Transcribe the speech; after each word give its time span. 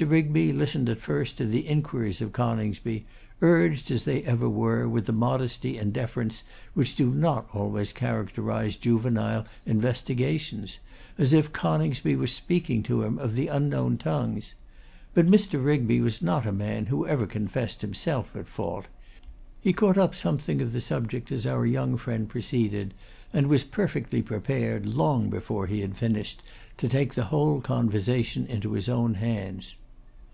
Rigby 0.00 0.50
listened 0.50 0.88
at 0.88 0.98
first 0.98 1.36
to 1.36 1.44
the 1.44 1.66
inquiries 1.68 2.22
of 2.22 2.32
Coningsby, 2.32 3.04
urged, 3.42 3.90
as 3.90 4.04
they 4.04 4.22
ever 4.22 4.48
were, 4.48 4.88
with 4.88 5.06
a 5.10 5.12
modesty 5.12 5.76
and 5.76 5.92
deference 5.92 6.42
which 6.72 6.94
do 6.94 7.10
not 7.12 7.50
always 7.52 7.92
characterise 7.92 8.76
juvenile 8.80 9.44
investigations, 9.66 10.78
as 11.18 11.34
if 11.34 11.52
Coningsby 11.52 12.16
were 12.16 12.26
speaking 12.26 12.82
to 12.84 13.02
him 13.02 13.18
of 13.18 13.34
the 13.34 13.48
unknown 13.48 13.98
tongues. 13.98 14.54
But 15.12 15.26
Mr. 15.26 15.62
Rigby 15.62 16.00
was 16.00 16.22
not 16.22 16.46
a 16.46 16.50
man 16.52 16.86
who 16.86 17.06
ever 17.06 17.26
confessed 17.26 17.82
himself 17.82 18.34
at 18.34 18.48
fault. 18.48 18.88
He 19.60 19.74
caught 19.74 19.98
up 19.98 20.14
something 20.14 20.62
of 20.62 20.72
the 20.72 20.80
subject 20.80 21.30
as 21.30 21.46
our 21.46 21.66
young 21.66 21.98
friend 21.98 22.26
proceeded, 22.26 22.94
and 23.34 23.48
was 23.48 23.64
perfectly 23.64 24.22
prepared, 24.22 24.86
long 24.86 25.28
before 25.28 25.66
he 25.66 25.80
had 25.80 25.94
finished, 25.94 26.40
to 26.78 26.88
take 26.88 27.12
the 27.12 27.24
whole 27.24 27.60
conversation 27.60 28.46
into 28.46 28.72
his 28.72 28.88
own 28.88 29.16
hands. 29.16 29.74